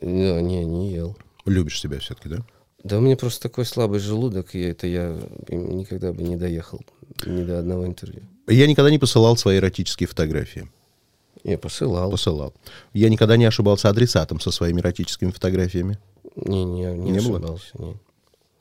[0.00, 1.16] Да, не, не ел.
[1.44, 2.38] Любишь себя все-таки, да?
[2.84, 6.80] Да у меня просто такой слабый желудок, и это я никогда бы не доехал
[7.26, 8.22] ни до одного интервью.
[8.46, 10.70] Я никогда не посылал свои эротические фотографии.
[11.44, 12.10] Я посылал.
[12.10, 12.54] Посылал.
[12.92, 15.98] Я никогда не ошибался адресатом со своими эротическими фотографиями.
[16.44, 17.38] Не, не, не, Не было?
[17.38, 17.66] ошибался.
[17.78, 17.96] не.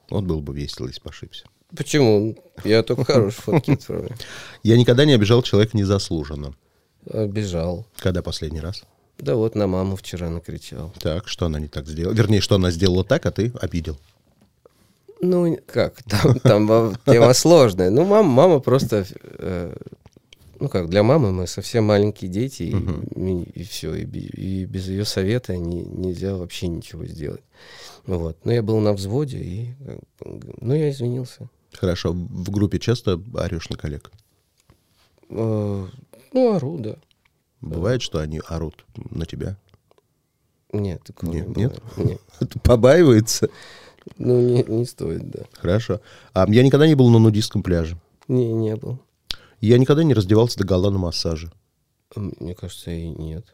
[0.10, 1.46] Вот был бы весело, если бы ошибся.
[1.76, 2.36] Почему?
[2.64, 4.16] Я только хорошие фотки отправляю.
[4.64, 6.54] Я никогда не обижал человека незаслуженно.
[7.10, 7.86] Обижал.
[7.98, 8.84] Когда последний раз?
[9.18, 10.94] Да вот на маму вчера накричал.
[11.00, 12.14] Так, что она не так сделала?
[12.14, 13.98] Вернее, что она сделала так, а ты обидел.
[15.20, 17.90] Ну, как, там, там тема сложная.
[17.90, 19.06] Ну, мама, мама просто...
[19.24, 19.76] э,
[20.60, 23.94] ну, как, для мамы мы совсем маленькие дети, и, все.
[23.96, 27.44] И, би- и без ее совета не- нельзя вообще ничего сделать.
[28.06, 28.38] Вот.
[28.46, 29.70] Но я был на взводе, и...
[30.62, 31.50] Ну, я извинился.
[31.74, 32.14] Хорошо.
[32.14, 34.12] В группе часто орешь на коллег?
[35.30, 35.88] Э,
[36.34, 36.96] Ну, ору, да.
[37.62, 39.58] Бывает, что они орут на тебя?
[40.74, 41.82] Нет, такого Нет, не нет?
[41.98, 42.22] Нет.
[42.64, 43.50] Побаивается?
[44.18, 45.44] Ну, не, не стоит, да.
[45.54, 46.00] Хорошо.
[46.34, 47.98] А я никогда не был на нудистском пляже.
[48.28, 49.00] Не, не был.
[49.60, 51.52] Я никогда не раздевался до гола на массаже.
[52.16, 53.54] Мне кажется, и нет.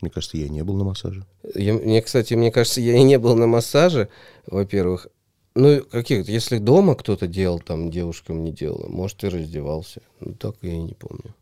[0.00, 1.24] Мне кажется, я и не был на массаже.
[1.54, 4.08] Я, мне, кстати, мне кажется, я и не был на массаже,
[4.46, 5.08] во-первых.
[5.54, 10.02] Ну, каких если дома кто-то делал, там девушкам не делала, может, и раздевался.
[10.20, 11.34] Ну, так я и не помню.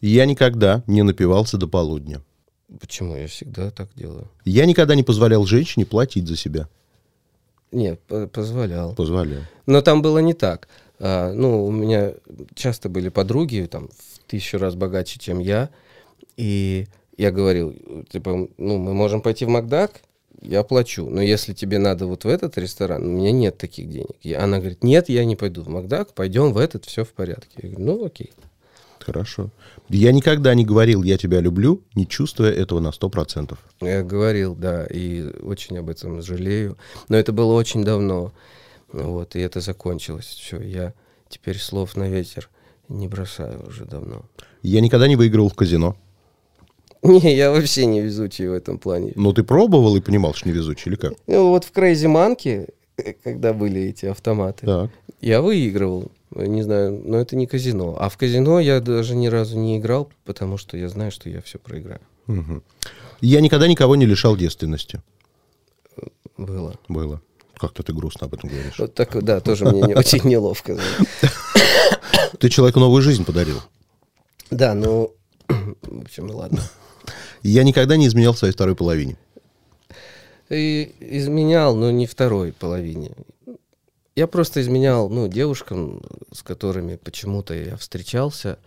[0.00, 2.22] Я никогда не напивался до полудня.
[2.80, 3.14] Почему?
[3.14, 4.28] Я всегда так делаю.
[4.44, 6.68] Я никогда не позволял женщине платить за себя.
[7.72, 8.94] Нет, по- позволял.
[8.94, 9.42] Позволял.
[9.66, 10.68] Но там было не так.
[10.98, 12.14] А, ну, у меня
[12.54, 15.70] часто были подруги, там, в тысячу раз богаче, чем я.
[16.36, 17.74] И я говорил,
[18.08, 20.00] типа, ну, мы можем пойти в Макдак,
[20.40, 21.08] я плачу.
[21.08, 24.16] Но если тебе надо вот в этот ресторан, у меня нет таких денег.
[24.22, 27.58] И она говорит, нет, я не пойду в Макдак, пойдем в этот, все в порядке.
[27.62, 28.30] Я говорю, ну, окей.
[29.08, 29.48] Хорошо.
[29.88, 33.58] Я никогда не говорил «я тебя люблю», не чувствуя этого на сто процентов.
[33.80, 36.76] Я говорил, да, и очень об этом жалею.
[37.08, 38.32] Но это было очень давно.
[38.92, 40.26] Вот, и это закончилось.
[40.26, 40.92] Все, я
[41.30, 42.50] теперь слов на ветер
[42.90, 44.26] не бросаю уже давно.
[44.62, 45.96] Я никогда не выигрывал в казино.
[47.02, 49.12] Не, я вообще не везучий в этом плане.
[49.14, 51.14] Но ты пробовал и понимал, что невезучий или как?
[51.28, 54.90] Ну, вот в Crazy Monkey, э, когда были эти автоматы, Так.
[55.20, 56.10] я выигрывал.
[56.46, 57.96] Не знаю, но это не казино.
[57.98, 61.40] А в казино я даже ни разу не играл, потому что я знаю, что я
[61.42, 62.00] все проиграю.
[62.26, 62.62] Мгм.
[63.20, 65.02] Я никогда никого не лишал девственности.
[66.36, 66.78] Было.
[66.88, 67.20] Было.
[67.54, 68.78] Как-то ты грустно об этом говоришь.
[68.78, 70.78] Вот так, да, тоже мне не очень неловко.
[72.38, 73.60] Ты человеку новую жизнь подарил.
[74.50, 75.14] Да, ну,
[75.48, 76.62] в общем, ладно.
[77.42, 79.16] Я никогда не изменял своей второй половине.
[80.50, 83.10] И изменял, но не второй половине.
[84.18, 86.02] Я просто изменял, ну, девушкам,
[86.32, 88.58] с которыми почему-то я встречался,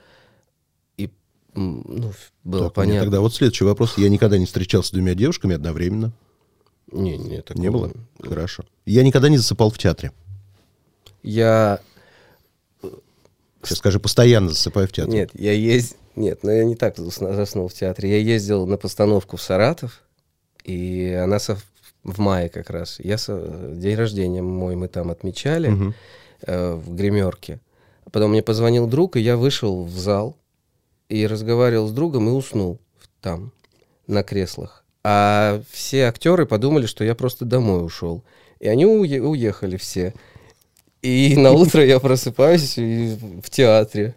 [0.95, 1.09] и,
[1.55, 2.13] ну,
[2.45, 3.01] было Так, понятно.
[3.01, 3.97] Тогда вот следующий вопрос.
[3.97, 6.13] Я никогда не встречался с двумя девушками одновременно.
[6.89, 7.91] Не, не, такого Не было?
[8.23, 8.63] Хорошо.
[8.85, 10.13] Я никогда не засыпал в театре.
[11.21, 11.81] Я
[13.61, 15.13] Сейчас скажи, постоянно засыпаю в театре.
[15.17, 15.97] Нет, я есть...
[16.15, 18.09] Нет, но я не так заснул в театре.
[18.09, 20.01] Я ездил на постановку в Саратов,
[20.63, 21.65] и она сов-
[22.03, 22.99] в мае как раз.
[22.99, 25.93] Я со- день рождения мой мы там отмечали Мгм.
[26.47, 27.59] э, в гримерке.
[28.11, 30.35] Потом мне позвонил друг, и я вышел в зал
[31.09, 32.79] и разговаривал с другом и уснул
[33.21, 33.51] там
[34.07, 34.83] на креслах.
[35.03, 38.23] А все актеры подумали, что я просто домой ушел.
[38.59, 40.13] И они уе- уехали все.
[41.01, 44.13] И на утро я просыпаюсь в театре.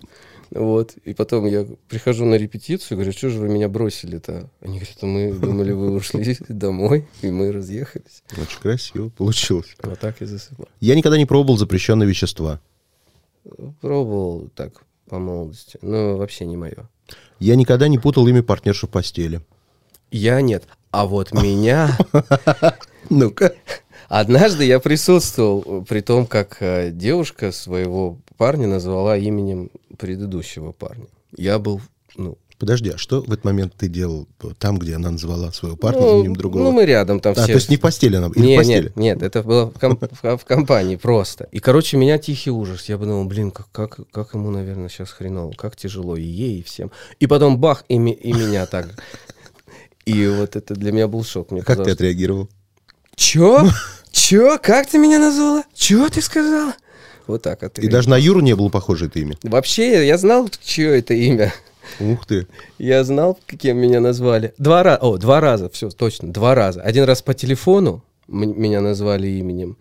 [0.55, 0.97] Вот.
[1.05, 4.49] И потом я прихожу на репетицию, говорю, что же вы меня бросили-то?
[4.61, 8.23] Они говорят, «А мы думали, вы ушли домой, и мы разъехались.
[8.33, 9.75] Очень красиво получилось.
[9.83, 10.69] Вот так и засыпал.
[10.81, 12.61] Я никогда не пробовал запрещенные вещества.
[13.81, 16.89] Пробовал так по молодости, но вообще не мое.
[17.41, 19.41] Я никогда не путал имя партнерши в постели.
[20.13, 20.65] Я нет.
[20.93, 21.99] А вот меня...
[23.11, 23.55] Ну-ка.
[24.09, 31.07] Однажды я присутствовал э, при том, как э, девушка своего парня назвала именем предыдущего парня.
[31.37, 31.81] Я был,
[32.17, 32.39] ну...
[32.57, 34.29] Подожди, а что в этот момент ты делал
[34.61, 36.63] там, где она назвала своего парня ну, именем другого?
[36.63, 37.47] ну, мы рядом там а, все...
[37.47, 38.83] то есть не в постели она, или Не, в постели?
[38.85, 41.49] нет, нет, это было в, ком- в- компании просто.
[41.51, 42.89] И, короче, меня тихий ужас.
[42.89, 46.63] Я подумал, блин, как, как, как ему, наверное, сейчас хреново, как тяжело и ей, и
[46.63, 46.93] всем.
[47.19, 48.87] И потом бах, и, ми- и меня так.
[50.07, 51.51] И вот это для меня был шок.
[51.51, 52.49] Мне Как ты казалось, отреагировал?
[53.17, 53.69] Чё?
[54.13, 54.59] Чё?
[54.63, 55.65] Как ты меня назвала?
[55.75, 56.75] Чё ты сказала?
[57.27, 57.97] Вот так И отреагировал.
[57.99, 59.37] даже на Юру не было похоже это имя.
[59.43, 61.53] Вообще, я знал, чье это имя.
[62.01, 62.47] Ух ты.
[62.79, 64.53] Я знал, каким меня назвали.
[64.59, 66.81] Два раза, о, два раза, все, точно, два раза.
[66.83, 69.77] Один раз по телефону меня назвали именем.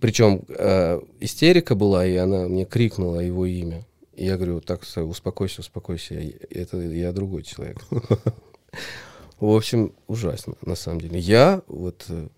[0.00, 3.84] Причем э, истерика была, и она мне крикнула его имя.
[4.14, 7.78] И я говорю, так, успокойся, успокойся, я- это я другой человек.
[9.40, 11.18] В общем, ужасно, на самом деле.
[11.18, 12.28] Я вот э,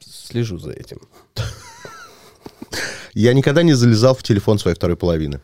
[0.00, 1.00] слежу за этим.
[3.14, 5.40] Я никогда не залезал в телефон своей второй половины.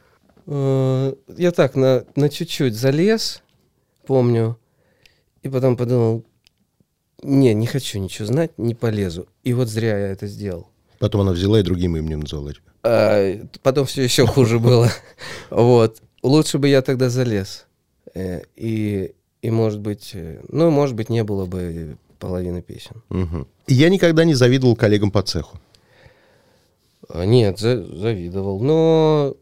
[0.47, 3.43] Э, Я так на, на чуть-чуть залез,
[4.07, 4.59] помню,
[5.43, 6.25] и потом подумал,
[7.23, 9.27] не, не хочу ничего знать, не полезу.
[9.45, 10.69] И вот зря я это сделал.
[10.99, 12.63] Потом она взяла и другим именем назвала тебя.
[12.83, 14.91] А, потом все еще хуже было.
[15.51, 16.03] Вот.
[16.23, 17.67] Лучше бы я тогда залез.
[18.15, 19.13] Э, И,
[19.43, 23.03] и может быть, э, ну, может быть, не было бы половины песен.
[23.67, 25.59] И Я никогда не завидовал коллегам по цеху.
[27.09, 28.61] А, Нет, за- завидовал.
[28.61, 29.35] Но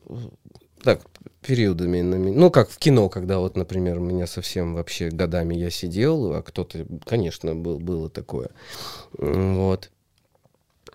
[0.83, 1.03] так,
[1.43, 2.01] периодами.
[2.03, 6.43] Ну, как в кино, когда вот, например, у меня совсем вообще годами я сидел, а
[6.43, 8.51] кто-то, конечно, был, было такое.
[9.19, 9.91] Вот.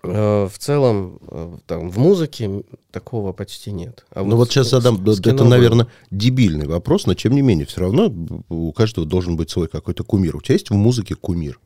[0.04, 4.04] Э, В целом, э, там, в музыке такого почти нет.
[4.10, 5.48] А Ну вот сейчас задам, с кино это, было.
[5.50, 8.12] наверное, дебильный вопрос, но тем не менее, все равно
[8.48, 10.36] у каждого должен быть свой какой-то кумир.
[10.36, 11.60] У тебя есть в музыке кумир?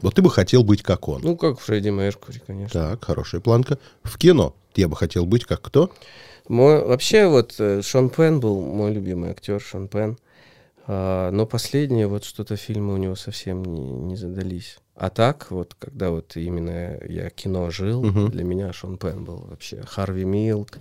[0.00, 1.22] Вот ты бы хотел быть как он.
[1.22, 2.80] Ну, как Фредди Меркури, конечно.
[2.90, 3.78] Так, хорошая планка.
[4.02, 5.90] В кино я бы хотел быть как кто?
[6.48, 10.18] Мой, вообще, вот э, Шон Пен был мой любимый актер, Шон Пен.
[10.86, 14.78] А, но последние вот что-то фильмы у него совсем не, не задались.
[14.94, 18.30] А так, вот когда вот именно я кино жил, Мгм.
[18.30, 19.82] для меня Шон Пен был вообще.
[19.82, 20.78] Харви Милк,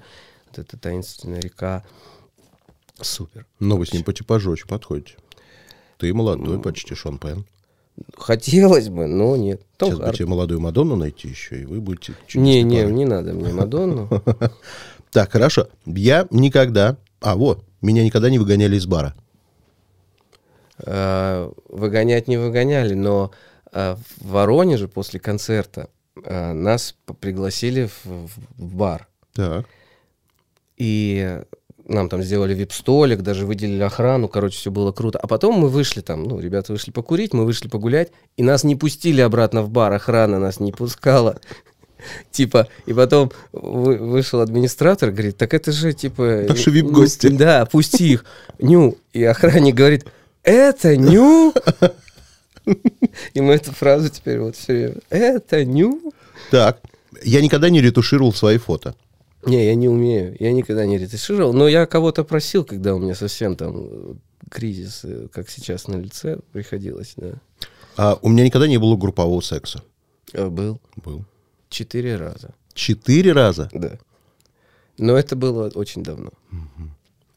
[0.50, 1.84] вот эта таинственная река.
[3.02, 3.46] Супер.
[3.60, 5.16] Но вы с ним по типажу очень подходите.
[5.98, 7.46] Ты молодой, почти Шон Пен.
[8.18, 9.62] Хотелось бы, но нет.
[9.78, 10.18] Том Сейчас бы Харди.
[10.20, 12.14] тебе молодую Мадонну найти еще, и вы будете...
[12.34, 14.10] Не, чудесной не, не надо мне Мадонну.
[15.12, 15.70] Так, хорошо.
[15.86, 16.98] Я никогда...
[17.22, 19.16] А, вот, меня никогда не выгоняли из бара.
[20.86, 23.32] А, Выгонять не выгоняли, но
[23.72, 25.90] а, в Воронеже после концерта
[26.26, 29.08] а, нас пригласили в бар.
[29.34, 29.66] Так.
[30.76, 31.42] И
[31.88, 35.20] нам там сделали вип-столик, даже выделили охрану, короче, все было круто.
[35.20, 38.76] А потом мы вышли там, ну, ребята вышли покурить, мы вышли погулять, и нас не
[38.76, 41.40] пустили обратно в бар, охрана нас не пускала.
[42.32, 46.46] Типа, и потом вы- вышел администратор, говорит, так это же, типа...
[46.48, 47.28] Наши ну, вип-гости.
[47.28, 48.26] Да, пусти их.
[48.60, 48.98] Ню.
[49.14, 50.06] И охранник говорит,
[50.44, 51.54] это Ню?
[53.34, 54.96] И мы эту фразу теперь вот все время.
[55.10, 56.14] Это Ню?
[56.52, 56.80] Так.
[57.24, 58.96] Я никогда не ретушировал свои фото.
[59.46, 60.36] Не, я не умею.
[60.40, 61.54] Я никогда не ретушировал.
[61.54, 64.14] Но я кого-то просил, когда у меня совсем там э,
[64.50, 67.34] кризис, э, как сейчас на лице, приходилось, да.
[67.98, 69.82] А у меня никогда не было группового секса.
[70.34, 70.80] А, Был.
[70.98, 71.26] Был.
[71.70, 72.54] Четыре раза.
[72.74, 73.70] Четыре раза.
[73.74, 73.98] Да.
[74.98, 76.32] Но это было очень давно.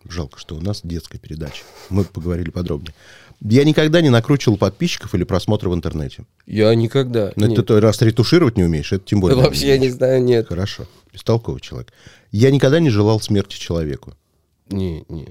[0.08, 1.64] Жалко, что у нас детская передача.
[1.90, 2.94] Мы поговорили подробнее.
[3.40, 6.24] Я никогда не накручивал подписчиков или просмотры в интернете.
[6.46, 7.32] Я никогда.
[7.36, 9.36] Но не- это ты раз ретушировать не умеешь, это тем более.
[9.36, 10.48] Да вообще я не знаю, нет.
[10.48, 10.86] Хорошо.
[11.18, 11.92] Бестолковый человек.
[12.30, 14.14] Я никогда не желал смерти человеку.
[14.70, 15.28] Не, не.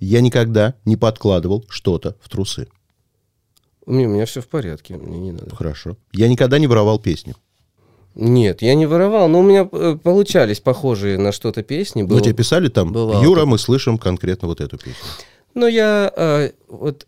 [0.00, 2.66] Я никогда не подкладывал что-то в трусы.
[3.86, 5.54] У меня, у меня все в порядке, мне не надо.
[5.54, 5.96] Хорошо.
[6.12, 7.34] Я никогда не воровал песни.
[8.16, 12.02] Нет, я не воровал, но у меня э, получались похожие на что-то песни.
[12.02, 14.94] Ну, было- тебе писали там, бывало Юра, мы слышим конкретно вот эту песню.
[15.54, 17.06] Ну, я э, вот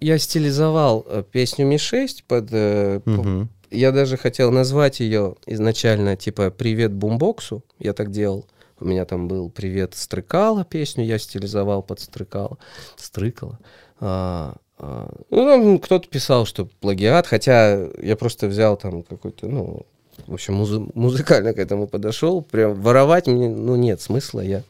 [0.00, 2.48] я стилизовал э, песню Ми-6 под...
[2.50, 3.48] э, Мгм.
[3.72, 7.64] Я даже хотел назвать ее изначально типа «Привет бумбоксу».
[7.78, 8.46] Я так делал.
[8.78, 12.58] У меня там был «Привет Стрыкало» песню, я стилизовал под Стрыкало.
[12.96, 13.58] Стрыкало.
[13.98, 19.86] А, а, ну, там кто-то писал, что плагиат, хотя я просто взял там какой-то, ну,
[20.26, 22.42] в общем, музы- музыкально к этому подошел.
[22.42, 24.40] Прям воровать мне, ну, нет смысла.
[24.40, 24.64] Я...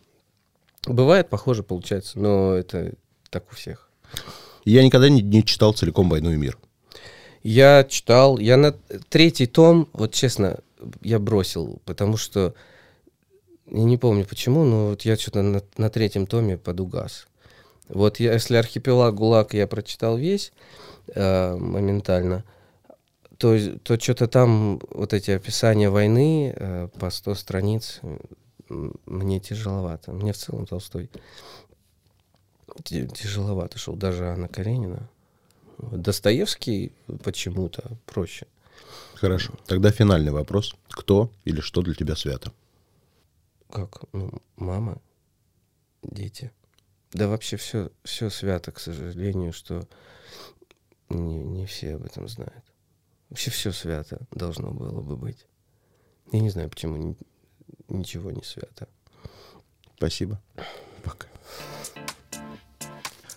[0.86, 2.92] Бывает, похоже, получается, но это
[3.30, 3.90] так у всех.
[4.64, 6.56] Я никогда не, не читал целиком «Войну и мир».
[7.42, 8.72] Я читал, я на
[9.08, 10.58] третий том, вот честно,
[11.02, 12.54] я бросил, потому что
[13.66, 17.26] я не помню почему, но вот я что-то на, на третьем томе подугас.
[17.88, 20.52] Вот я, если архипелаг ГУЛАГ я прочитал весь
[21.08, 22.44] э, моментально,
[23.38, 28.00] то, то что-то там вот эти описания войны э, по 100 страниц
[28.68, 30.12] мне тяжеловато.
[30.12, 31.10] Мне в целом Толстой
[32.84, 35.08] тяжеловато шел, даже Анна Каренина.
[35.90, 36.92] Достоевский
[37.24, 38.46] почему-то проще.
[39.14, 39.54] Хорошо.
[39.66, 40.74] Тогда финальный вопрос.
[40.88, 42.52] Кто или что для тебя свято?
[43.70, 44.02] Как?
[44.12, 45.00] Ну, мама,
[46.02, 46.52] дети.
[47.12, 49.86] Да вообще все, все свято, к сожалению, что
[51.08, 52.64] не, не все об этом знают.
[53.28, 55.46] Вообще все свято должно было бы быть.
[56.32, 57.16] Я не знаю, почему ни-
[57.88, 58.88] ничего не свято.
[59.96, 60.40] Спасибо.
[61.04, 61.28] Пока.